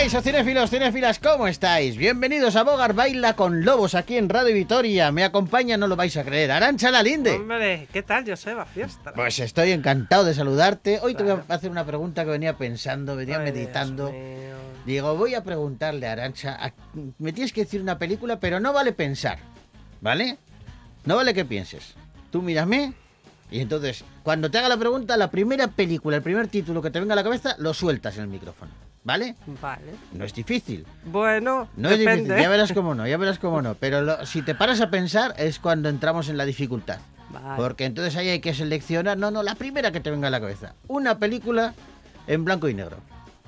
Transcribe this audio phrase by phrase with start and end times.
[0.00, 1.98] Caixo, cinéfilos, cinéfilas, ¿cómo estáis?
[1.98, 5.12] Bienvenidos a Bogar Baila con Lobos aquí en Radio Vitoria.
[5.12, 7.32] Me acompaña, no lo vais a creer, Arancha Lalinde.
[7.32, 9.12] Hombre, ¿qué tal, Joseba Fiesta?
[9.12, 11.00] Pues estoy encantado de saludarte.
[11.02, 14.10] Hoy te voy a hacer una pregunta que venía pensando, venía Ay, meditando.
[14.86, 16.72] Digo, voy a preguntarle a Arancha,
[17.18, 19.38] me tienes que decir una película, pero no vale pensar,
[20.00, 20.38] ¿vale?
[21.04, 21.92] No vale que pienses.
[22.30, 22.94] Tú mírame
[23.50, 27.00] y entonces, cuando te haga la pregunta, la primera película, el primer título que te
[27.00, 28.70] venga a la cabeza, lo sueltas en el micrófono,
[29.04, 29.34] ¿vale?
[29.60, 29.92] Vale.
[30.12, 30.86] No es difícil.
[31.04, 33.74] Bueno, No es difícil, ya verás cómo no, ya verás cómo no.
[33.74, 36.98] Pero lo- si te paras a pensar es cuando entramos en la dificultad.
[37.30, 37.56] Vale.
[37.56, 40.40] Porque entonces ahí hay que seleccionar, no, no, la primera que te venga a la
[40.40, 40.74] cabeza.
[40.88, 41.74] Una película
[42.26, 42.98] en blanco y negro.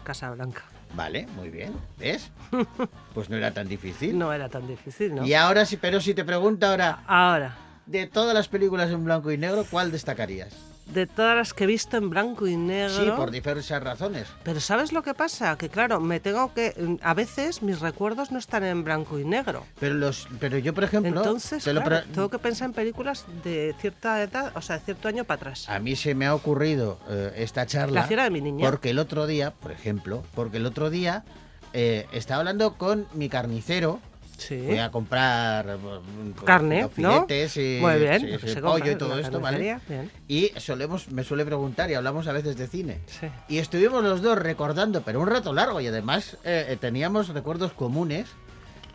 [0.04, 0.62] Casa Blanca.
[0.94, 1.72] Vale, muy bien.
[1.98, 2.30] ¿Ves?
[3.14, 4.18] Pues no era tan difícil.
[4.18, 5.26] No era tan difícil, ¿no?
[5.26, 7.54] Y ahora sí, pero si te pregunto ahora, Ahora,
[7.86, 10.54] de todas las películas en blanco y negro, ¿cuál destacarías?
[10.86, 13.04] De todas las que he visto en blanco y negro.
[13.04, 14.28] Sí, por diversas razones.
[14.42, 15.56] Pero ¿sabes lo que pasa?
[15.56, 16.98] Que claro, me tengo que.
[17.02, 19.64] A veces mis recuerdos no están en blanco y negro.
[19.78, 23.24] Pero los, pero yo, por ejemplo, Entonces, te lo claro, tengo que pensar en películas
[23.44, 25.68] de cierta edad, o sea, de cierto año para atrás.
[25.68, 28.02] a mí se me ha ocurrido eh, esta charla.
[28.02, 28.68] La fiera de mi niña.
[28.68, 31.24] Porque el otro día, por ejemplo, porque el otro día
[31.72, 34.00] eh, estaba hablando con mi carnicero.
[34.48, 34.56] Sí.
[34.56, 37.26] Voy a comprar eh, pues, Carne, ¿no?
[37.28, 38.20] y, Muy bien.
[38.20, 39.80] sí, lo que sí, se pollo compra y todo esto, ¿vale?
[39.88, 40.10] bien.
[40.28, 43.00] Y solemos, me suele preguntar y hablamos a veces de cine.
[43.06, 43.28] Sí.
[43.48, 47.72] Y estuvimos los dos recordando, pero un rato largo, y además eh, eh, teníamos recuerdos
[47.72, 48.28] comunes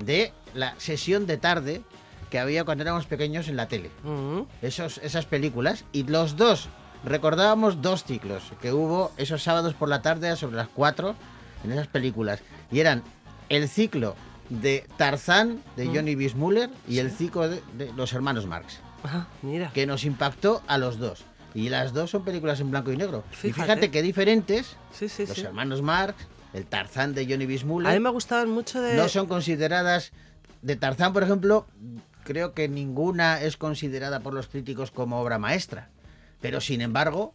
[0.03, 1.81] de la sesión de tarde
[2.29, 3.89] que había cuando éramos pequeños en la tele.
[4.03, 4.41] Mm.
[4.61, 5.85] Esos, esas películas.
[5.91, 6.69] Y los dos
[7.03, 11.15] recordábamos dos ciclos que hubo esos sábados por la tarde sobre las 4
[11.63, 12.41] en esas películas.
[12.71, 13.03] Y eran
[13.49, 14.15] el ciclo
[14.49, 15.95] de Tarzán de Mm.
[15.95, 19.71] Johnny Bismuller y el ciclo de, de los hermanos Marx, Ah, mira.
[19.73, 21.23] que nos impactó a los dos.
[21.53, 23.23] Y las dos son películas en blanco y negro.
[23.31, 23.89] Y Fíjate.
[23.89, 26.15] qué diferentes Sí, sí, los hermanos Marx,
[26.53, 28.95] el Tarzán de Johnny A mí Bismuller, me gustaban mucho de.
[28.95, 30.11] no son consideradas.
[30.61, 31.65] De Tarzán, por ejemplo,
[32.23, 35.89] creo que ninguna es considerada por los críticos como obra maestra.
[36.41, 37.33] Pero sin embargo,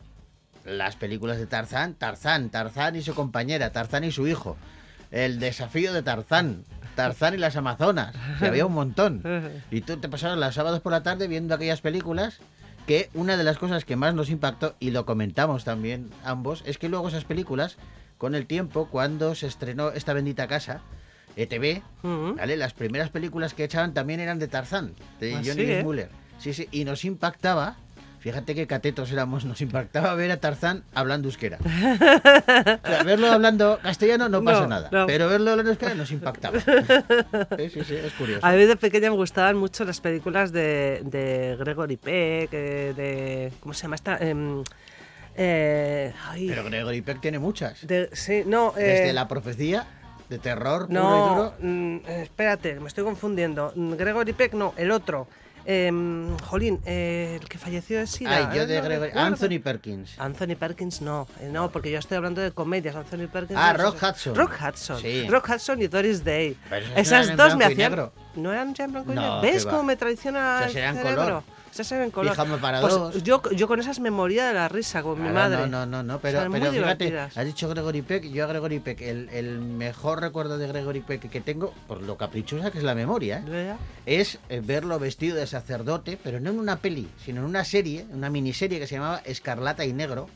[0.64, 4.56] las películas de Tarzán, Tarzán, Tarzán y su compañera, Tarzán y su hijo,
[5.10, 9.22] el desafío de Tarzán, Tarzán y las Amazonas, que había un montón.
[9.70, 12.38] Y tú te pasabas los sábados por la tarde viendo aquellas películas
[12.86, 16.78] que una de las cosas que más nos impactó, y lo comentamos también ambos, es
[16.78, 17.76] que luego esas películas,
[18.18, 20.80] con el tiempo, cuando se estrenó esta bendita casa,
[21.36, 21.80] ETV.
[22.36, 22.56] ¿vale?
[22.56, 25.82] Las primeras películas que echaban también eran de Tarzán, de Ah, Johnny sí, ¿eh?
[25.84, 26.10] Muller.
[26.38, 27.76] Sí, sí, y nos impactaba,
[28.22, 31.58] fíjate qué catetos éramos, nos impactaba ver a Tarzán hablando euskera.
[32.84, 35.06] O sea, verlo hablando castellano no pasa No, nada, no.
[35.06, 36.58] pero verlo hablando euskera nos impactaba.
[37.58, 38.46] Sí, sí, sí, es curioso.
[38.46, 43.52] A mí de pequeña me gustaban mucho las películas de, de Gregory Peck, eh, de...
[43.60, 44.16] ¿Cómo se llama esta?
[44.18, 44.62] Em,
[45.36, 47.86] eh, ay, Pero Gregory Peck tiene muchas.
[47.86, 48.74] de- sí, no...
[48.76, 49.86] eh, Desde la profecía,
[50.28, 51.54] de terror puro y No, duro.
[51.60, 53.72] mm, espérate, me estoy confundiendo.
[53.74, 55.26] Mm, Gregory Peck, no, el otro.
[55.64, 58.50] Em, jolín, eh, el que falleció de SIDA.
[58.50, 59.10] Ay, yo eh, de no Gregory...
[59.14, 60.18] Anthony Perkins.
[60.18, 62.96] Anthony Perkins no, eh, no, porque yo estoy hablando de comedias.
[62.96, 63.58] Anthony Perkins.
[63.60, 64.34] Ah, no, Rock Hudson.
[64.34, 65.00] Rock Hudson.
[65.00, 65.28] Sí.
[65.28, 66.56] Rock Hudson y Doris Day.
[66.68, 68.10] Pero esas en dos me hacían.
[68.34, 69.40] ¿No eran ya en blanco y No, negro?
[69.42, 71.22] ¿Ves cómo me traiciona Esas el eran cerebro?
[71.22, 71.42] color.
[71.72, 72.32] Esas eran color.
[72.32, 73.22] Pijama para Pues dos.
[73.22, 75.56] Yo, yo con esas me moría de la risa con mi madre.
[75.56, 77.36] No, no, no, no, pero, pero fíjate, divertidas.
[77.38, 81.30] has dicho Gregory Peck, yo a Gregory Peck, el, el mejor recuerdo de Gregory Peck
[81.30, 83.74] que tengo, por lo caprichosa que es la memoria, ¿eh?
[84.04, 88.04] Es eh, verlo vestido de sacerdote, pero no en una peli, sino en una serie,
[88.12, 90.28] una miniserie que se llamaba Escarlata y Negro,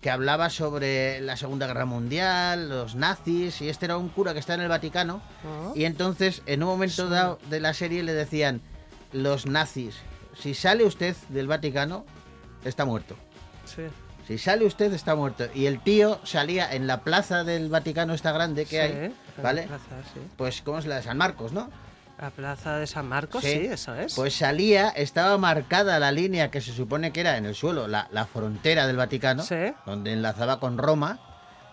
[0.00, 4.40] que hablaba sobre la Segunda Guerra Mundial, los nazis, y este era un cura que
[4.40, 5.70] está en el Vaticano, Ah.
[5.76, 8.60] y entonces en un momento dado de la serie le decían,
[9.12, 9.94] los nazis,
[10.34, 12.04] si sale usted del Vaticano,
[12.64, 13.16] está muerto.
[13.64, 13.82] Sí.
[14.26, 15.46] Si sale usted está muerto.
[15.54, 19.62] Y el tío salía en la plaza del Vaticano esta grande que Sí, hay, ¿vale?
[19.64, 19.84] plaza,
[20.14, 20.20] sí.
[20.36, 21.68] Pues, ¿cómo es la de San Marcos, no?
[22.20, 24.14] La plaza de San Marcos, sí, eso es.
[24.14, 28.06] Pues salía, estaba marcada la línea que se supone que era en el suelo, la,
[28.12, 29.56] la frontera del Vaticano, Sí.
[29.86, 31.18] donde enlazaba con Roma.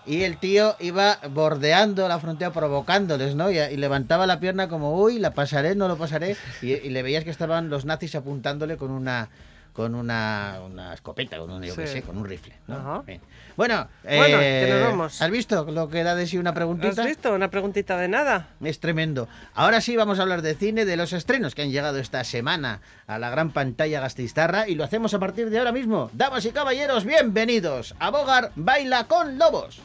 [0.09, 3.51] Y el tío iba bordeando la frontera, provocándoles, ¿no?
[3.51, 6.35] Y, y levantaba la pierna como, uy, la pasaré, no lo pasaré.
[6.63, 9.29] Y, y le veías que estaban los nazis apuntándole con una
[9.71, 12.53] con una, una escopeta, con un, yo qué sé, con un rifle.
[12.67, 12.75] ¿no?
[12.75, 13.03] Ajá.
[13.05, 13.21] Bien.
[13.55, 15.21] Bueno, Bueno, eh, que nos vamos.
[15.21, 17.01] ¿has visto lo que da de sí una preguntita?
[17.01, 17.31] ¿Has visto?
[17.33, 18.49] Una preguntita de nada.
[18.61, 19.29] Es tremendo.
[19.53, 22.81] Ahora sí vamos a hablar de cine, de los estrenos que han llegado esta semana
[23.07, 26.09] a la gran pantalla gastistarra y lo hacemos a partir de ahora mismo.
[26.13, 29.79] Damas y caballeros, bienvenidos a Bogar Baila con Lobos.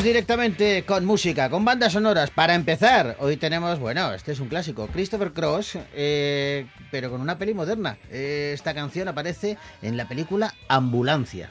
[0.00, 2.30] Directamente con música, con bandas sonoras.
[2.30, 7.36] Para empezar, hoy tenemos, bueno, este es un clásico, Christopher Cross, eh, pero con una
[7.36, 7.98] peli moderna.
[8.10, 11.50] Eh, esta canción aparece en la película Ambulancia.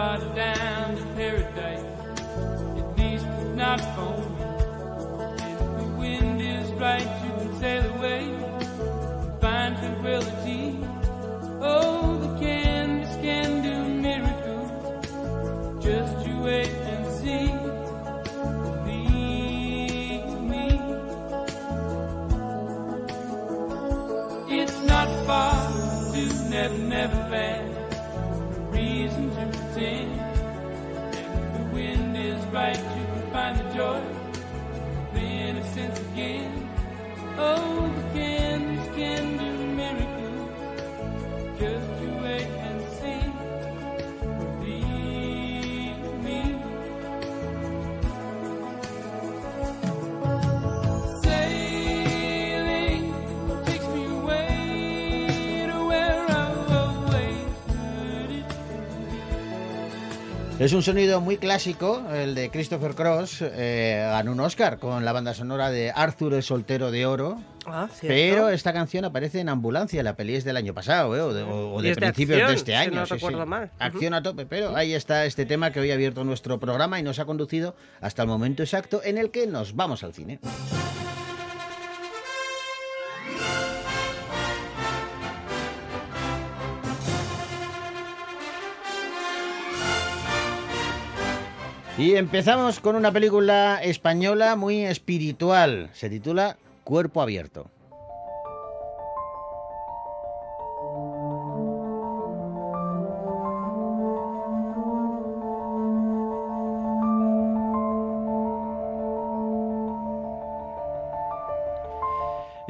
[0.00, 0.79] down.
[60.60, 63.38] Es un sonido muy clásico, el de Christopher Cross.
[63.42, 67.40] eh, ganó un Oscar con la banda sonora de Arthur el Soltero de Oro.
[67.64, 67.88] Ah.
[68.02, 71.20] Pero esta canción aparece en Ambulancia, la peli es del año pasado, ¿eh?
[71.22, 72.90] o de, o- de principios de este si año.
[72.96, 73.70] no recuerdo mal.
[73.78, 77.02] Acción a tope, pero ahí está este tema que hoy ha abierto nuestro programa y
[77.02, 80.40] nos ha conducido hasta el momento exacto en el que nos vamos al cine.
[92.00, 95.90] Y empezamos con una película española muy espiritual.
[95.92, 97.66] Se titula Cuerpo Abierto.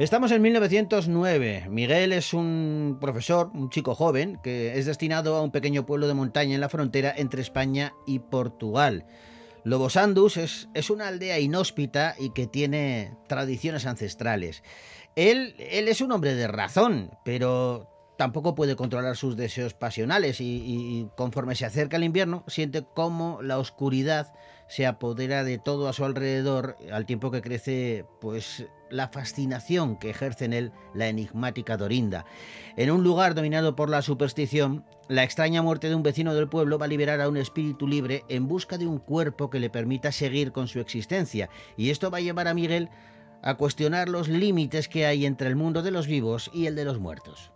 [0.01, 1.67] Estamos en 1909.
[1.69, 6.15] Miguel es un profesor, un chico joven, que es destinado a un pequeño pueblo de
[6.15, 9.05] montaña en la frontera entre España y Portugal.
[9.63, 14.63] Lobosandus es, es una aldea inhóspita y que tiene tradiciones ancestrales.
[15.15, 17.90] Él, él es un hombre de razón, pero
[18.21, 23.57] tampoco puede controlar sus deseos pasionales y, conforme se acerca el invierno siente cómo la
[23.57, 24.31] oscuridad
[24.67, 30.11] se apodera de todo a su alrededor al tiempo que crece pues la fascinación que
[30.11, 32.25] ejerce en él la enigmática Dorinda.
[32.77, 36.77] En un lugar dominado por la superstición, la extraña muerte de un vecino del pueblo
[36.77, 40.11] va a liberar a un espíritu libre en busca de un cuerpo que le permita
[40.11, 42.89] seguir con su existencia y esto va a llevar a Miguel
[43.41, 46.85] a cuestionar los límites que hay entre el mundo de los vivos y el de
[46.85, 47.51] los muertos.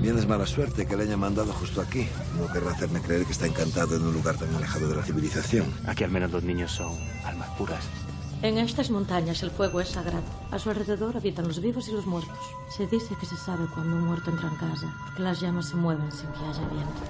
[0.00, 2.08] Bien es mala suerte que le haya mandado justo aquí.
[2.38, 5.70] No querrá hacerme creer que está encantado en un lugar tan alejado de la civilización.
[5.86, 7.84] Aquí al menos los niños son almas puras.
[8.40, 10.24] En estas montañas el fuego es sagrado.
[10.50, 12.38] A su alrededor habitan los vivos y los muertos.
[12.74, 15.76] Se dice que se sabe cuando un muerto entra en casa, porque las llamas se
[15.76, 17.02] mueven sin que haya viento.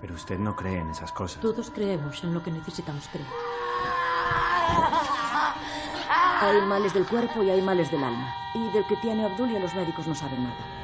[0.00, 1.40] Pero usted no cree en esas cosas.
[1.40, 3.28] Todos creemos en lo que necesitamos creer.
[6.40, 8.34] Hay males del cuerpo y hay males del alma.
[8.54, 10.83] Y del que tiene Obdulia los médicos no saben nada.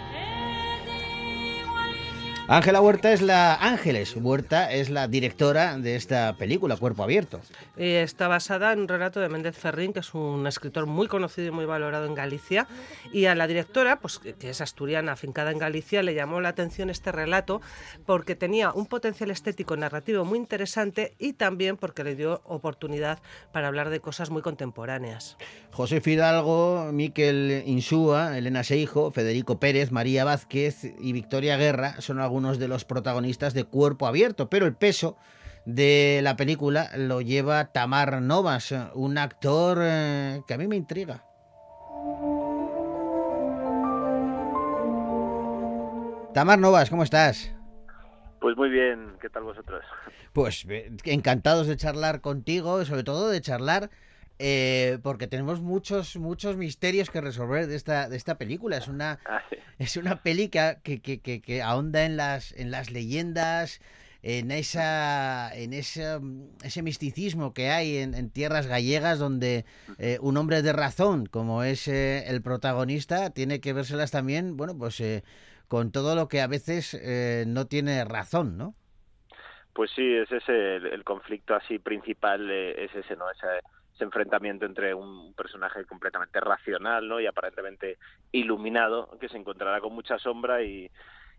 [2.52, 7.40] Ángela Huerta es la Ángeles Huerta es la directora de esta película Cuerpo Abierto.
[7.76, 11.46] Y está basada en un relato de Méndez Ferrín, que es un escritor muy conocido
[11.46, 12.66] y muy valorado en Galicia.
[13.12, 16.48] Y a la directora, pues que que es asturiana, afincada en Galicia, le llamó la
[16.48, 17.60] atención este relato
[18.04, 23.20] porque tenía un potencial estético narrativo muy interesante y también porque le dio oportunidad
[23.52, 25.36] para hablar de cosas muy contemporáneas.
[25.70, 32.39] José Fidalgo, Miquel Insúa, Elena Seijo, Federico Pérez, María Vázquez y Victoria Guerra son algunos
[32.40, 35.16] de los protagonistas de Cuerpo Abierto, pero el peso
[35.66, 41.24] de la película lo lleva Tamar Novas, un actor eh, que a mí me intriga.
[46.32, 47.52] Tamar Novas, ¿cómo estás?
[48.40, 49.84] Pues muy bien, ¿qué tal vosotros?
[50.32, 53.90] Pues eh, encantados de charlar contigo, sobre todo de charlar
[54.42, 58.78] eh, porque tenemos muchos, muchos misterios que resolver de esta, de esta película.
[58.78, 59.56] Es una, Ah, sí.
[59.78, 63.80] es una peli que, que, que- que- ahonda en las, en las leyendas,
[64.22, 66.18] en esa, en ese,
[66.64, 69.64] ese misticismo que hay en, en tierras gallegas donde
[69.98, 74.76] eh, un hombre de razón, como es eh, el protagonista, tiene que vérselas también, bueno,
[74.76, 75.22] pues eh,
[75.68, 78.74] con todo lo que a veces eh, no tiene razón, ¿no?
[79.72, 83.30] Pues sí, ese es el, el conflicto así principal, es ese, ¿no?
[83.30, 83.46] Ese,
[84.00, 87.20] ese enfrentamiento entre un personaje completamente racional, ¿no?
[87.20, 87.98] Y aparentemente
[88.32, 90.90] iluminado, que se encontrará con mucha sombra y,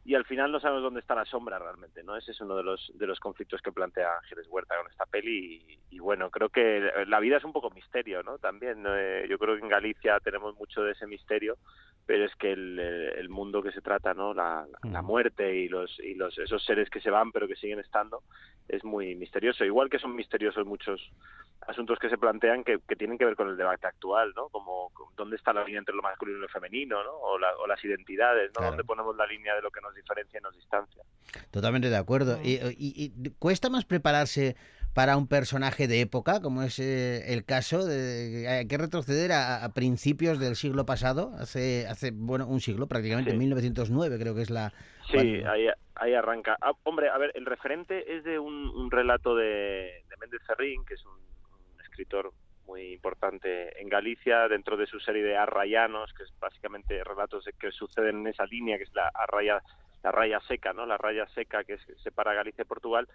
[0.04, 2.16] y al final no sabemos dónde está la sombra realmente, ¿no?
[2.18, 5.64] Ese es uno de los, de los conflictos que plantea Ángeles Huerta con esta peli
[5.90, 8.38] y, y bueno, creo que la vida es un poco misterio, ¿no?
[8.40, 8.84] También.
[8.88, 11.58] Eh, yo creo que en Galicia tenemos mucho de ese misterio,
[12.06, 14.34] pero es que el, eh, el mundo que se trata, ¿no?
[14.34, 15.06] La, la Mm.
[15.06, 18.24] muerte y los y los esos seres que se van pero que siguen estando
[18.68, 19.64] es muy misterioso.
[19.66, 21.00] Igual que son misteriosos muchos
[21.68, 24.50] asuntos que se plantean que, que tienen que ver con el debate actual, ¿no?
[24.50, 27.12] Como dónde está la línea entre lo masculino y lo femenino, ¿no?
[27.12, 28.54] O, la- o las identidades, ¿no?
[28.60, 28.68] Claro.
[28.72, 31.04] Dónde ponemos la línea de lo que nos diferencia y nos distancia.
[31.52, 32.38] Totalmente de acuerdo.
[32.38, 32.42] Mm.
[32.46, 34.56] Y, y- y cuesta más prepararse
[34.94, 39.64] para un personaje de época, como es eh, el caso de hay que retroceder a,
[39.64, 43.38] a principios del siglo pasado, hace hace bueno un siglo prácticamente, Sí.
[43.38, 44.74] 1909 creo que es la
[45.10, 46.58] Sí, ahí, ahí arranca.
[46.62, 50.84] Ah, hombre, a ver, el referente es de un, un relato de, de Méndez Ferrín,
[50.86, 52.34] que es un, un escritor
[52.72, 57.72] muy importante en Galicia, dentro de su serie de Arrayanos, que es básicamente relatos que
[57.72, 59.62] suceden en esa línea, que es la Arraya,
[60.04, 60.86] la raya seca, ¿no?
[60.86, 63.10] La raya seca que separa Galicia y Portugal.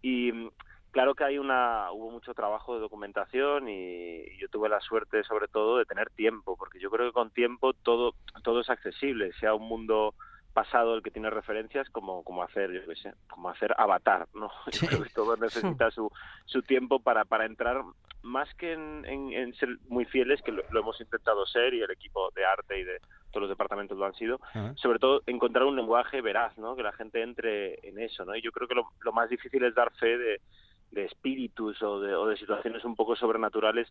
[0.00, 0.50] Y mm,
[0.92, 5.24] claro que hay una, hubo mucho trabajo de documentación y, y yo tuve la suerte
[5.24, 8.14] sobre todo de tener tiempo, porque yo creo que con tiempo todo,
[8.44, 10.14] todo es accesible, sea un mundo
[10.52, 14.50] pasado el que tiene referencias como como hacer yo qué sé como hacer Avatar no
[14.72, 16.10] yo creo que todo necesita su
[16.44, 17.82] su tiempo para para entrar
[18.22, 21.82] más que en, en- en ser muy fieles que lo, lo hemos intentado ser y
[21.82, 22.98] el equipo de arte y de
[23.30, 24.38] todos los departamentos lo han sido
[24.76, 28.42] sobre todo encontrar un lenguaje veraz no que la gente entre en eso no y
[28.42, 30.40] yo creo que lo, lo más difícil es dar fe de
[30.90, 33.86] de espíritus o de, o de situaciones un poco sobrenaturales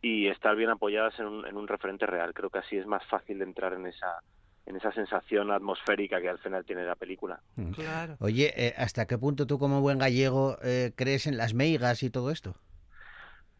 [0.00, 2.34] y estar bien apoyadas en un, en un referente real.
[2.34, 4.18] Creo que así es más fácil de entrar en esa
[4.66, 7.40] en esa sensación atmosférica que al final tiene la película.
[7.74, 8.16] Claro.
[8.20, 12.10] Oye, eh, ¿hasta qué punto tú como buen gallego eh, crees en las meigas y
[12.10, 12.54] todo esto?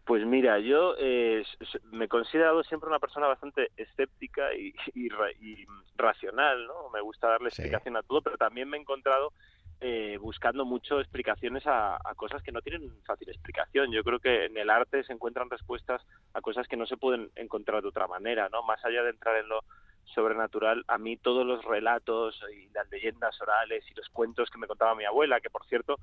[0.04, 1.44] Pues mira, yo eh,
[1.92, 5.64] me he considerado siempre una persona bastante escéptica y, y ra- y
[5.96, 6.90] racional, ¿no?
[6.92, 7.62] Me gusta darle Sí.
[7.62, 9.32] explicación a todo, pero también me he encontrado
[9.80, 13.92] eh, buscando mucho explicaciones a, a cosas que no tienen fácil explicación.
[13.92, 16.02] Yo creo que en el arte se encuentran respuestas
[16.34, 18.62] a cosas que no se pueden encontrar de otra manera, ¿no?
[18.64, 19.62] Más allá de entrar en lo
[20.04, 24.66] sobrenatural, a mí todos los relatos y las leyendas orales y los cuentos que me
[24.66, 26.00] contaba mi abuela, que por cierto,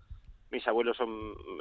[0.52, 1.10] mis abuelos son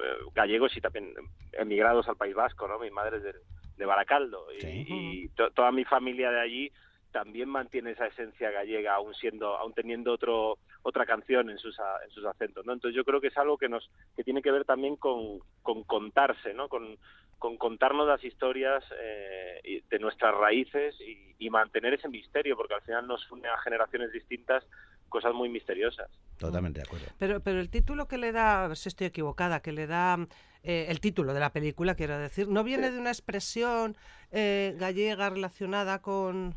[0.03, 1.13] eh, gallegos y también
[1.53, 2.79] emigrados al País Vasco, ¿no?
[2.79, 3.35] Mi madre es de,
[3.77, 4.85] de Baracaldo y, Sí.
[4.89, 6.73] y to- toda mi familia de allí
[7.11, 12.05] también mantiene esa esencia gallega, aún siendo, aún teniendo otro otra canción en sus a-
[12.05, 12.73] en sus acentos, ¿no?
[12.73, 15.85] Entonces yo creo que es algo que nos que tiene que ver también con, con
[15.85, 16.69] contarse, ¿no?
[16.69, 16.97] Con,
[17.39, 22.83] con contarnos las historias eh, de nuestras raíces y, y mantener ese misterio, porque al
[22.83, 24.65] final nos une a generaciones distintas
[25.09, 26.11] cosas muy misteriosas.
[26.39, 27.07] Totalmente de acuerdo.
[27.19, 30.19] Pero, pero el título que le da, a ver si estoy equivocada, que le da
[30.63, 32.95] eh, el título de la película, quiero decir, ¿no viene Sí.
[32.95, 33.97] de una expresión
[34.33, 36.55] eh, gallega relacionada con,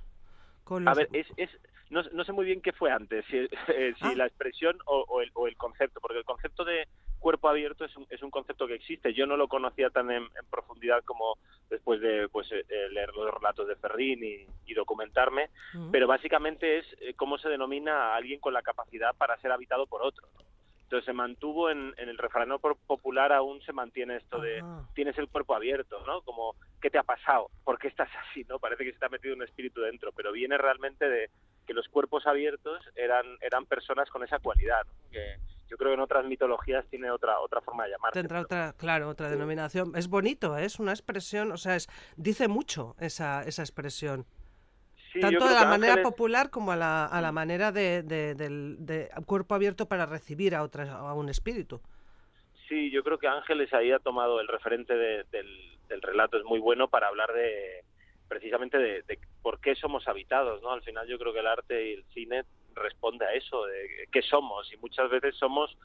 [0.63, 0.97] con A los...
[0.97, 1.49] ver, es, es
[1.89, 4.13] no, no sé muy bien qué fue antes, si, eh, si Ah.
[4.15, 6.87] la expresión o, o el, o el concepto, porque el concepto de
[7.21, 9.13] cuerpo abierto es un, es un concepto que existe.
[9.13, 11.37] Yo no lo conocía tan en, en profundidad como
[11.69, 15.91] después de pues, eh, eh, leer los relatos de Ferrín y, y documentarme, Mm.
[15.91, 19.87] pero básicamente es eh, cómo se denomina a alguien con la capacidad para ser habitado
[19.87, 20.27] por otro.
[20.35, 20.41] ¿no?
[20.83, 22.17] Entonces se mantuvo en, en el
[22.59, 24.61] por- popular, aún se mantiene esto de
[24.93, 26.21] tienes el cuerpo abierto, ¿no?
[26.23, 27.47] Como, ¿qué te ha pasado?
[27.63, 28.59] ¿Por qué estás así, no?
[28.59, 31.29] Parece que se te ha metido un espíritu dentro, pero viene realmente de
[31.65, 35.09] que los cuerpos abiertos eran, eran personas con esa cualidad, ¿no?
[35.11, 35.37] Que
[35.71, 38.19] yo creo que en otras mitologías tiene otra, otra forma de llamarse.
[38.19, 39.93] Tendrá otra, claro, otra denominación.
[39.95, 40.65] Es bonito, ¿eh?
[40.65, 41.87] es una expresión, o sea, es,
[42.17, 44.25] dice mucho esa, esa expresión.
[45.13, 48.35] Sí, Tanto de la manera Ángeles- popular como a la, a la manera de, de-
[48.35, 51.81] del de cuerpo abierto para recibir a, otra, a un espíritu.
[52.67, 55.47] Sí, yo creo que Ángeles ahí ha tomado el referente de- del,
[55.87, 57.83] del relato, es muy bueno para hablar de
[58.27, 60.71] precisamente de, de por qué somos habitados, ¿no?
[60.71, 62.43] Al final yo creo que el arte y el cine
[62.75, 65.77] responde a eso, de qué somos, y muchas veces somos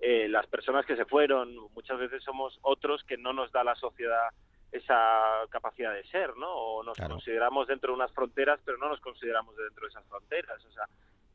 [0.00, 3.74] eh, las personas que se fueron, muchas veces somos otros que no nos da la
[3.76, 4.28] sociedad
[4.72, 6.48] esa capacidad de ser, ¿no?
[6.52, 7.14] O nos Claro.
[7.14, 10.72] consideramos dentro de unas fronteras, pero no nos consideramos de dentro de esas fronteras, o
[10.72, 10.84] sea,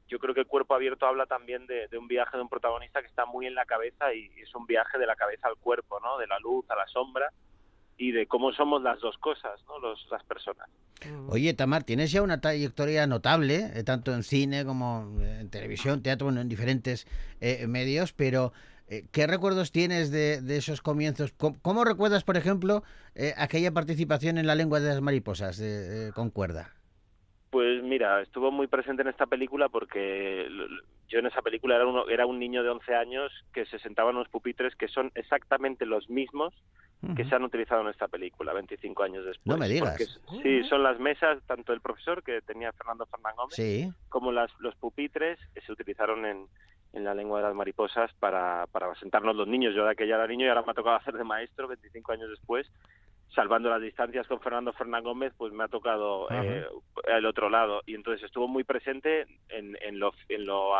[0.08, 3.02] yo creo que el cuerpo abierto habla también de, de un viaje de un protagonista
[3.02, 6.00] que está muy en la cabeza y es un viaje de la cabeza al cuerpo,
[6.00, 6.18] ¿no?
[6.20, 7.32] De la luz a la sombra
[7.98, 9.80] y de cómo somos las dos cosas, ¿no?
[9.80, 10.68] Los, las personas.
[11.28, 16.26] Oye, Tamar, tienes ya una trayectoria notable, eh, tanto en cine como en televisión, teatro,
[16.26, 17.08] bueno, en diferentes
[17.42, 18.54] eh, medios, pero
[18.88, 21.34] eh, ¿qué recuerdos tienes de, de esos comienzos?
[21.36, 22.84] ¿Cómo, cómo recuerdas, por ejemplo,
[23.16, 26.75] eh, aquella participación en La lengua de las mariposas de, eh, con cuerda?
[27.56, 30.46] Pues mira, estuvo muy presente en esta película porque
[31.08, 34.10] yo en esa película era, uno, era un niño de 11 años que se sentaba
[34.10, 36.54] en unos pupitres que son exactamente los mismos
[37.16, 39.46] que se han utilizado en esta película 25 años después.
[39.46, 40.20] No me digas.
[40.26, 43.90] Porque sí, son las mesas, tanto el profesor que tenía Fernando Fernán Gómez, Sí.
[44.10, 46.48] como las, los pupitres que se utilizaron en,
[46.92, 49.74] en la lengua de las mariposas para, para sentarnos los niños.
[49.74, 52.30] Yo de aquella era niño y ahora me ha tocado hacer de maestro 25 años
[52.30, 52.70] después.
[53.34, 56.66] Salvando las distancias con Fernando Fernán Gómez, pues me ha tocado eh,
[57.06, 57.82] el otro lado.
[57.86, 60.74] Y entonces estuvo muy presente en, en lo, en lo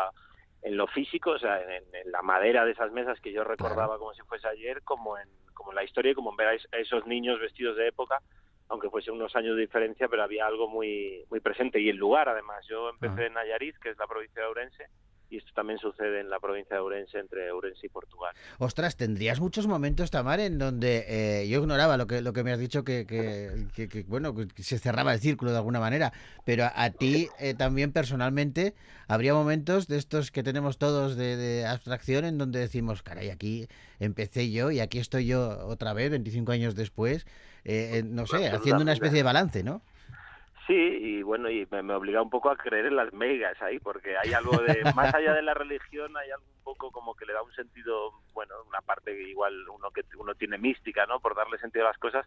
[0.62, 3.98] en lo físico, o sea, en, en la madera de esas mesas que yo recordaba
[3.98, 6.54] como si fuese ayer, como en, como en la historia y como en ver a,
[6.54, 8.20] es- a esos niños vestidos de época,
[8.68, 11.78] aunque fuese unos años de diferencia, pero había algo muy muy presente.
[11.78, 13.26] Y el lugar, además, yo empecé Ajá.
[13.26, 14.86] en Nayarit, que es la provincia de Ourense,
[15.28, 18.32] y esto también sucede en la provincia de Ourense, entre Ourense y Portugal.
[18.58, 22.52] Ostras, tendrías muchos momentos, Tamar, en donde eh, yo ignoraba lo que, lo que me
[22.52, 26.12] has dicho, que, que, que- que, bueno, que se cerraba el círculo de alguna manera,
[26.44, 28.74] pero a, a ti eh, también personalmente
[29.08, 33.66] habría momentos de estos que tenemos todos de, de abstracción en donde decimos, caray, aquí
[33.98, 37.24] empecé yo y aquí estoy yo otra vez, 25 años después,
[37.64, 39.82] eh, eh, no sé, haciendo una especie de balance, ¿no?
[40.66, 43.78] Sí, y bueno, y me, me obliga un poco a creer en las megas ahí,
[43.78, 47.24] porque hay algo de, más allá de la religión, hay algo un poco como que
[47.24, 51.20] le da un sentido, bueno, una parte que igual uno que uno tiene mística, ¿no?
[51.20, 52.26] Por darle sentido a las cosas,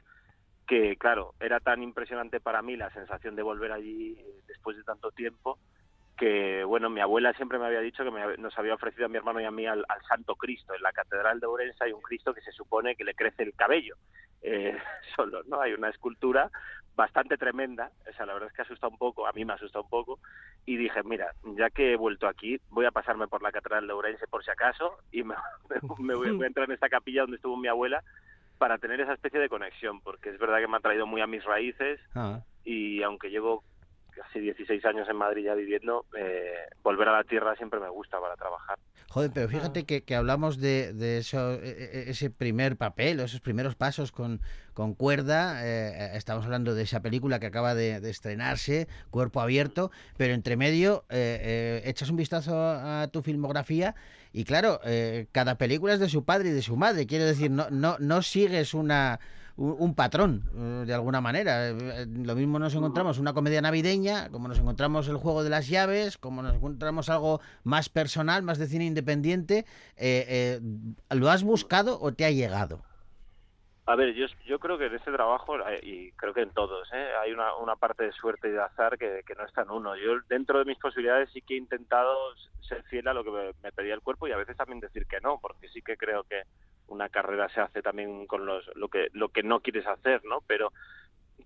[0.66, 4.84] que claro, era tan impresionante para mí la sensación de volver allí eh, después de
[4.84, 5.60] tanto tiempo,
[6.18, 9.18] que bueno, mi abuela siempre me había dicho que me nos había ofrecido a mi
[9.18, 10.74] hermano y a mí al, al Santo Cristo.
[10.74, 13.54] En la Catedral de Ourense hay un Cristo que se supone que le crece el
[13.54, 13.96] cabello
[14.42, 14.78] eh,
[15.16, 15.62] solo, ¿no?
[15.62, 16.50] Hay una escultura
[17.00, 19.80] bastante tremenda, o sea, la verdad es que asusta un poco, a mí me asusta
[19.80, 20.20] un poco,
[20.66, 23.94] y dije, mira, ya que he vuelto aquí, voy a pasarme por la Catedral de
[23.94, 25.34] Ourense por si acaso, y me,
[26.00, 28.04] me voy, voy a entrar en esta capilla donde estuvo mi abuela
[28.58, 31.28] para tener esa especie de conexión, porque es verdad que me ha traído muy a
[31.28, 32.42] mis raíces, Ah.
[32.66, 33.64] y aunque llevo
[34.22, 36.54] casi 16 años en Madrid ya viviendo, eh,
[36.84, 38.78] volver a la tierra siempre me gusta para trabajar.
[39.10, 43.24] Joder, pero fíjate que, que hablamos de, de eso, e- e- ese primer papel, o
[43.24, 44.40] esos primeros pasos con,
[44.74, 45.66] con cuerda.
[45.66, 50.58] eh, estamos hablando de esa película que acaba de, de estrenarse, Cuerpo Abierto, pero entre
[50.58, 53.96] medio eh, eh, echas un vistazo a tu filmografía
[54.32, 57.08] y claro, eh, cada película es de su padre y de su madre.
[57.08, 59.20] Quiero decir, no, no, no sigues una
[59.60, 61.70] un, patrón, eh, de alguna manera.
[61.70, 65.68] Eh, Lo mismo nos encontramos una comedia navideña, como nos encontramos el juego de las
[65.68, 69.66] llaves, como nos encontramos algo más personal, más de cine independiente.
[69.98, 70.60] Eh, eh,
[71.10, 72.82] ¿Lo has buscado o te ha llegado?
[73.90, 76.88] A ver, yo, yo creo que en este trabajo, eh, y creo que en todos,
[76.94, 77.10] ¿eh?
[77.24, 79.96] hay una, parte de suerte y de azar que, no está en uno.
[79.96, 82.16] Yo, dentro de mis posibilidades, sí que he intentado
[82.62, 85.20] ser fiel a lo que me pedía el cuerpo y a veces también decir que
[85.22, 86.44] no, porque sí que creo que
[86.90, 90.42] una carrera se hace también con los, lo, que, lo que no quieres hacer, ¿no?
[90.48, 90.72] Pero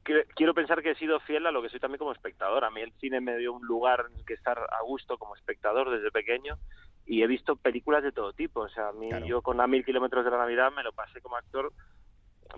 [0.04, 2.66] que- quiero pensar que he sido fiel a lo que soy también como espectador.
[2.66, 5.36] A mí el cine me dio un lugar en el que estar a gusto como
[5.36, 6.58] espectador desde pequeño
[7.06, 8.62] y he visto películas de todo tipo.
[8.62, 9.26] O sea, a mí Claro.
[9.26, 11.72] yo con A Mil Kilómetros de la Navidad me lo pasé como actor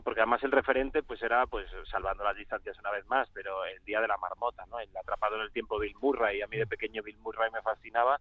[0.03, 3.81] porque además el referente pues era pues salvando las distancias una vez más, pero el
[3.85, 4.79] día de la marmota, ¿no?
[4.79, 7.61] El atrapado en el tiempo Bill Murray, y a mí de pequeño Bill Murray me
[7.61, 8.19] fascinaba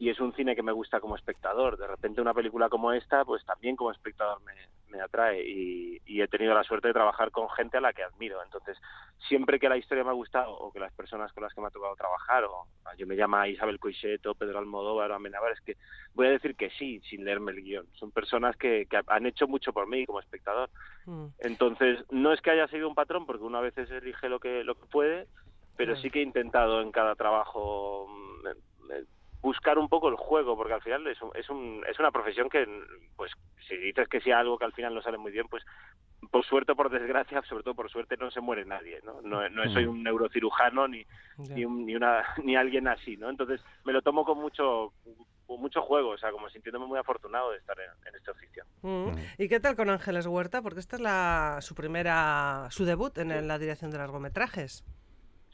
[0.00, 1.76] y es un cine que me gusta como espectador.
[1.76, 4.54] De repente una película como esta, pues también como espectador me,
[4.88, 8.02] me atrae y, y he tenido la suerte de trabajar con gente a la que
[8.02, 8.42] admiro.
[8.42, 8.78] Entonces,
[9.28, 11.66] siempre que la historia me ha gustado o que las personas con las que me
[11.66, 15.60] ha tocado trabajar, o yo me llama Isabel Coixet o Pedro Almodóvar o Amenábar, es
[15.60, 15.76] que
[16.14, 17.86] voy a decir que sí, sin leerme el guion.
[17.92, 20.70] Son personas que, que han hecho mucho por mí como espectador.
[21.04, 21.26] Mm.
[21.40, 24.64] Entonces, no es que haya seguido un patrón, porque uno a veces elige lo que,
[24.64, 25.26] lo que puede,
[25.76, 28.69] pero sí que he intentado en cada trabajo mm,
[29.42, 32.48] buscar un poco el juego, porque al final es, un- es, un, es una profesión
[32.48, 32.66] que,
[33.16, 33.32] pues,
[33.68, 35.62] si dices que sea algo que al final no sale muy bien, pues,
[36.30, 39.22] por suerte o por desgracia, sobre todo por suerte, no se muere nadie, ¿no?
[39.22, 41.06] No, no soy un neurocirujano ni,
[41.54, 43.30] ni, un- ni, una, ni alguien así, ¿no?
[43.30, 44.92] Entonces, me lo tomo con mucho,
[45.46, 48.64] con mucho juego, o sea, como sintiéndome muy afortunado de estar en, en este oficio.
[48.82, 49.12] Mm.
[49.38, 50.60] ¿Y qué tal con Ángeles Huerta?
[50.60, 54.84] Porque esta es la, su primera, su debut en, en la dirección de largometrajes.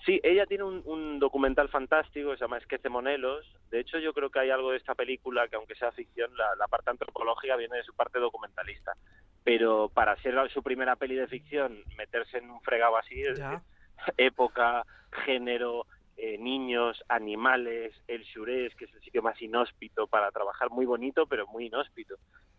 [0.07, 3.45] Sí, ella tiene un, un documental fantástico que se llama Esquece Monelos.
[3.71, 6.55] De hecho, yo creo que hay algo de esta película que, aunque sea ficción, la,
[6.55, 8.92] la parte antropológica viene de su parte documentalista.
[9.42, 13.59] Pero para ser su primera peli de ficción, meterse en un fregado así, es decir,
[14.16, 14.85] época,
[15.25, 15.87] género,
[16.17, 21.27] eh, niños, animales, el Xurés, que es el sitio más inhóspito para trabajar, muy bonito,
[21.27, 22.17] pero muy inhóspito.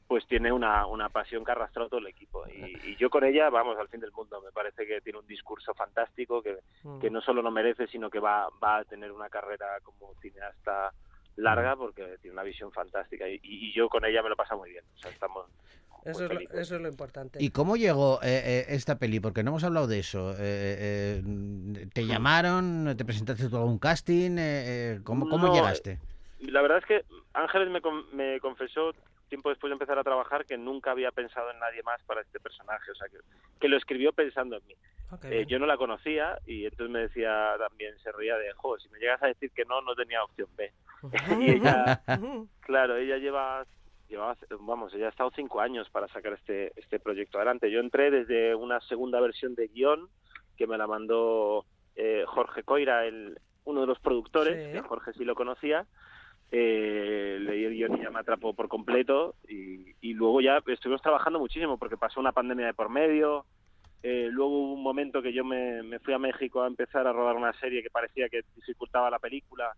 [0.08, 2.46] pues tiene una, una pasión que ha arrastrado todo el equipo.
[2.48, 4.40] Y, y yo con ella, vamos, al fin del mundo.
[4.42, 7.00] Me parece que tiene un discurso fantástico que, Mm.
[7.00, 10.94] que no solo lo merece, sino que va, va a tener una carrera como cineasta
[11.36, 11.80] larga Mm.
[11.80, 13.28] porque tiene una visión fantástica.
[13.28, 14.86] Y, y yo con ella me lo pasa muy bien.
[14.96, 15.46] O sea, estamos
[16.06, 16.60] Eso es, lo, felices.
[16.60, 17.44] eso es lo importante.
[17.44, 19.20] ¿Y cómo llegó eh, eh, esta peli?
[19.20, 20.32] Porque no hemos hablado de eso.
[20.34, 22.96] Eh, eh, ¿Te llamaron?
[22.98, 24.38] ¿Te presentaste tú a un casting?
[24.38, 24.38] Eh,
[24.96, 26.00] eh, ¿Cómo, cómo No, llegaste?
[26.40, 28.94] La verdad es que Ángeles me, con- me confesó
[29.28, 32.40] tiempo después de empezar a trabajar que nunca había pensado en nadie más para este
[32.40, 33.18] personaje, o sea, que,
[33.60, 34.76] que lo escribió pensando en mí.
[35.48, 39.00] Yo no la conocía y entonces me decía también, se reía de, jo, si me
[39.00, 40.72] llegas a decir que no, no tenía opción B.
[41.42, 42.02] y ella,
[42.62, 43.66] claro, ella lleva,
[44.08, 47.72] llevaba, vamos, ella ha estado cinco años para sacar este, este proyecto adelante.
[47.72, 50.08] Yo entré desde una segunda versión de guion
[50.58, 51.66] que me la mandó
[51.96, 54.72] eh, Jorge Coira, el, uno de los productores, Sí.
[54.74, 55.86] que Jorge sí lo conocía.
[56.52, 61.02] Eh, leí el guion y ya me atrapó por completo y, y luego ya estuvimos
[61.02, 63.46] trabajando muchísimo porque pasó una pandemia de por medio,
[64.02, 67.12] eh, luego hubo un momento que yo me, me fui a México a empezar a
[67.12, 69.74] rodar una serie que parecía que dificultaba la película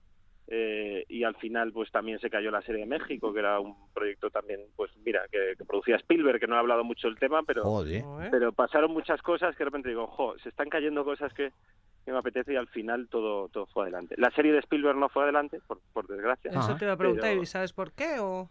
[0.52, 3.76] eh, y al final pues también se cayó la serie de México, que era un
[3.94, 7.44] proyecto también, pues mira, que, que producía Spielberg, que no he hablado mucho del tema,
[7.44, 8.02] pero, Joder.
[8.02, 8.32] Joder.
[8.32, 11.52] pero pasaron muchas cosas que de repente digo, jo, se están cayendo cosas que,
[12.04, 14.16] que me apetece y al final todo, todo fue adelante.
[14.18, 16.50] La serie de Spielberg no fue adelante, por, por desgracia.
[16.52, 18.18] Eso te iba a preguntar, pero- ¿y sabes por qué?
[18.20, 18.50] O...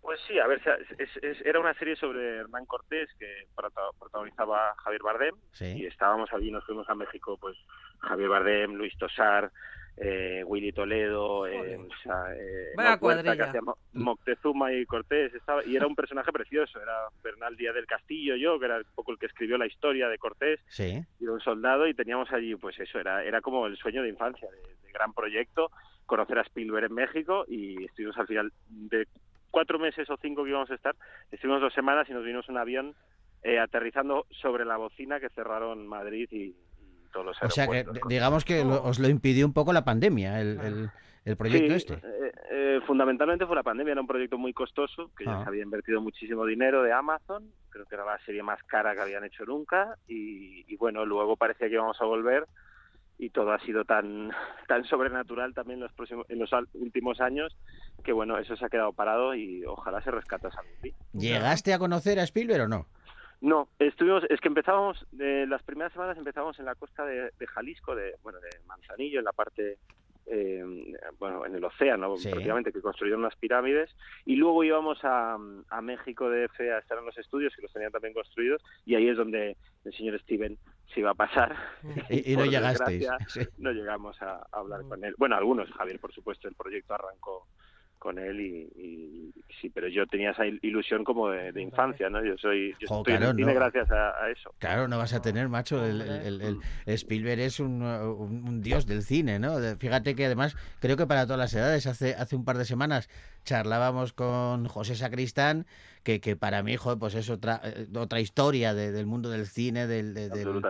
[0.00, 0.60] Pues sí, a ver,
[0.98, 5.34] es- es- era una serie sobre Hernán Cortés que prota- protagonizaba Javier Bardem
[5.76, 7.56] y estábamos allí, nos fuimos a México, pues
[8.00, 9.52] Javier Bardem, Luis Tosar,
[9.96, 11.78] eh, Willy Toledo, eh, Joder.
[11.80, 13.44] o sea, eh, Vaya Enoch Huerta, que cuadrilla.
[13.48, 17.86] hacía Mo- Moctezuma y Cortés, estaba, y era un personaje precioso, era Bernal Díaz del
[17.86, 20.98] Castillo, yo, que era un poco el que escribió la historia de Cortés, Sí.
[21.20, 24.08] y era un soldado y teníamos allí, pues eso, era, era como el sueño de
[24.08, 25.70] infancia, de, de gran proyecto,
[26.06, 29.06] conocer a Spielberg en México y estuvimos al final de
[29.50, 30.94] cuatro meses o cinco que íbamos a estar,
[31.30, 32.94] estuvimos dos semanas y nos vimos un avión
[33.42, 36.54] eh, aterrizando sobre la bocina que cerraron Madrid y
[37.12, 40.40] todos los O sea que digamos que lo- os lo impidió un poco la pandemia,
[40.40, 40.90] el, el-
[41.24, 41.94] el proyecto Sí, este.
[41.94, 45.42] eh, eh, fundamentalmente fue la pandemia, era un proyecto muy costoso, que ya Ah.
[45.44, 49.02] se había invertido muchísimo dinero de Amazon, creo que era la serie más cara que
[49.02, 52.46] habían hecho nunca, y, y bueno, luego parecía que íbamos a volver
[53.18, 54.30] y todo ha sido tan
[54.68, 57.56] tan sobrenatural también en los próximos en los últimos años
[58.02, 60.94] que bueno eso se ha quedado parado y ojalá se rescatase algún día.
[61.12, 62.86] ¿Llegaste a conocer a Spielberg o no?
[63.42, 67.46] No, estuvimos, es que empezábamos, de las primeras semanas empezábamos en la costa de, de
[67.48, 69.78] Jalisco, de bueno, de Manzanillo, en la parte,
[70.26, 70.64] eh,
[71.18, 72.28] bueno, en el océano Sí.
[72.30, 73.90] prácticamente, que construyeron unas pirámides,
[74.24, 75.34] y luego íbamos a,
[75.70, 79.08] a México DF a estar en los estudios, que los tenían también construidos, y ahí
[79.08, 80.56] es donde el señor Steven
[80.94, 81.56] se iba a pasar.
[82.10, 83.08] Y, y no llegasteis.
[83.28, 83.40] Sí.
[83.58, 85.16] no llegamos a, a hablar con él.
[85.18, 87.48] Bueno, algunos, Javier, por supuesto, el proyecto arrancó
[88.02, 92.10] con él y, y- sí, pero yo tenía esa il- ilusión como de, de infancia,
[92.10, 92.24] ¿no?
[92.24, 93.60] Yo soy, yo Jo, estoy en claro, el cine no.
[93.60, 94.52] gracias a, a eso.
[94.58, 95.84] Claro, no vas a tener, macho.
[95.86, 99.54] El, el- el- el Spielberg es un, un- un dios del cine, ¿no?
[99.78, 103.08] Fíjate que además, creo que para todas las edades, hace, hace un par de semanas
[103.44, 105.66] charlábamos con José Sacristán,
[106.02, 109.46] que, que para mi hijo, pues es otra, eh, otra historia de- del mundo del
[109.46, 110.62] cine, del, de- del,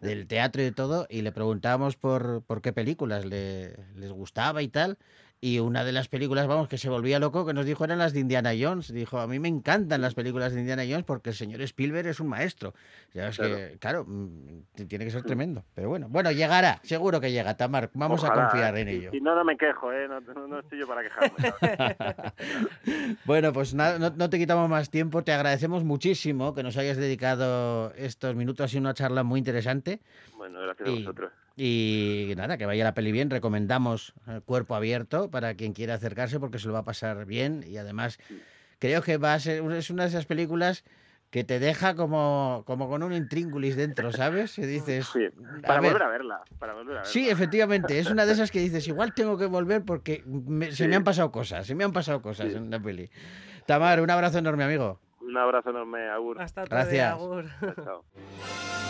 [0.00, 4.62] del teatro y de todo, y le preguntábamos por, por qué películas le, les gustaba
[4.62, 4.96] y tal.
[5.40, 8.12] Y una de las películas, vamos, que se volvía loco, que nos dijo eran las
[8.12, 8.92] de Indiana Jones.
[8.92, 12.18] Dijo, a mí me encantan las películas de Indiana Jones porque el señor Spielberg es
[12.18, 12.74] un maestro.
[13.14, 15.64] Ya es que, claro, mm, tiene que ser tremendo.
[15.76, 17.88] Pero bueno, bueno, llegará, seguro que llega, Tamar.
[17.94, 18.80] Vamos a confiar ¿eh?
[18.80, 19.10] en ello.
[19.12, 20.08] Si no, no me quejo, ¿eh?
[20.08, 21.36] No, no- no estoy yo para quejarme.
[23.24, 25.22] Bueno, pues nada, no, no te quitamos más tiempo.
[25.22, 28.64] Te agradecemos muchísimo que nos hayas dedicado estos minutos.
[28.64, 30.00] Ha sido una charla muy interesante.
[30.36, 31.32] bueno, gracias a Y- vosotros.
[31.60, 33.30] Y nada, que vaya la peli bien.
[33.30, 37.64] Recomendamos eh, Cuerpo Abierto para quien quiera acercarse porque se lo va a pasar bien.
[37.66, 38.18] Y además,
[38.78, 40.84] creo que va a ser es una de esas películas
[41.30, 44.56] que te deja como, como con un intríngulis dentro, ¿sabes?
[44.58, 45.08] Y dices.
[45.12, 46.40] Sí, a para ver, volver a verla.
[46.60, 47.12] Para volver a verla.
[47.12, 50.84] Sí, efectivamente, es una de esas que dices, igual tengo que volver porque me- se
[50.84, 50.88] Sí.
[50.88, 52.56] me han pasado cosas, se me han pasado cosas Sí.
[52.56, 53.10] en la peli.
[53.66, 55.00] Tamar, un abrazo enorme, amigo.
[55.20, 56.40] Un abrazo enorme, Agur.
[56.40, 57.12] Hasta día, Gracias.
[57.12, 57.44] Agur.
[57.84, 58.04] Chao,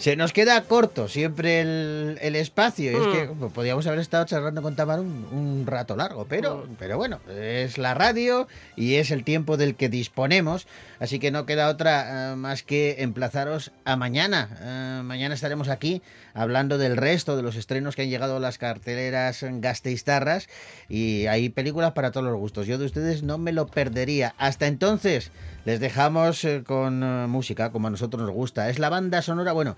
[0.00, 2.90] Se nos queda corto siempre el, el espacio.
[2.90, 3.12] Y es Mm.
[3.12, 7.20] que pues, podíamos haber estado charlando con Tamar un, un rato largo, pero, pero bueno,
[7.30, 10.66] es la radio y es el tiempo del que disponemos.
[11.00, 14.48] Así que no queda otra eh, más que emplazaros a mañana.
[14.62, 16.00] Eh, mañana estaremos aquí
[16.32, 20.48] hablando del resto de los estrenos que han llegado a las carteleras gasteiztarras.
[20.88, 22.66] Y hay películas para todos los gustos.
[22.66, 24.34] Yo de ustedes no me lo perdería.
[24.38, 25.30] Hasta entonces,
[25.64, 28.68] les dejamos eh, con eh, música como a nosotros nos gusta.
[28.70, 29.76] Es la banda sonora, bueno.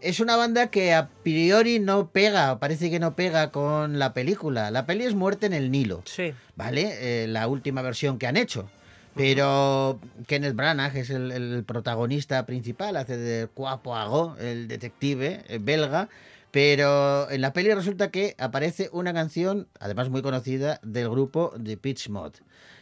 [0.00, 4.70] es una banda que a priori no pega, parece que no pega con la película.
[4.70, 6.32] La peli es Muerte en el Nilo, Sí.
[6.54, 7.24] ¿vale?
[7.24, 8.68] Eh, la última versión que han hecho.
[9.14, 16.10] Pero Kenneth Branagh es el, el protagonista principal, hace de Poirot, el detective belga.
[16.56, 21.76] Pero en la peli resulta que aparece una canción, además muy conocida, del grupo de
[21.76, 22.32] Pitch Mod.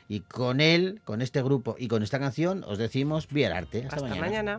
[0.07, 3.89] Y con él, con este grupo y con esta canción, os decimos Vía el arte.
[3.91, 4.59] Hasta, Hasta mañana.